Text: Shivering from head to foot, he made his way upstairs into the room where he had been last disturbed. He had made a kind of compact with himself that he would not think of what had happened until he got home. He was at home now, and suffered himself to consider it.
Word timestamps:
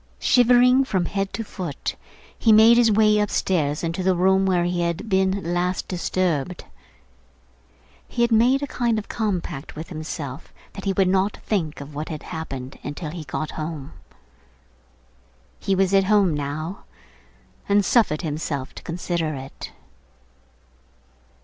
Shivering 0.17 0.83
from 0.85 1.05
head 1.05 1.31
to 1.33 1.43
foot, 1.43 1.95
he 2.35 2.51
made 2.51 2.75
his 2.77 2.91
way 2.91 3.19
upstairs 3.19 3.83
into 3.83 4.01
the 4.01 4.15
room 4.15 4.47
where 4.47 4.63
he 4.63 4.81
had 4.81 5.07
been 5.07 5.53
last 5.53 5.87
disturbed. 5.87 6.63
He 8.07 8.23
had 8.23 8.31
made 8.31 8.63
a 8.63 8.65
kind 8.65 8.97
of 8.97 9.07
compact 9.07 9.75
with 9.75 9.89
himself 9.89 10.51
that 10.73 10.85
he 10.85 10.93
would 10.93 11.07
not 11.07 11.37
think 11.45 11.81
of 11.81 11.93
what 11.93 12.09
had 12.09 12.23
happened 12.23 12.79
until 12.81 13.11
he 13.11 13.25
got 13.25 13.51
home. 13.51 13.93
He 15.59 15.75
was 15.75 15.93
at 15.93 16.05
home 16.05 16.33
now, 16.33 16.85
and 17.69 17.85
suffered 17.85 18.23
himself 18.23 18.73
to 18.73 18.81
consider 18.81 19.35
it. 19.35 19.71